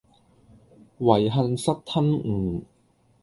[0.97, 2.65] 遺恨失吞吳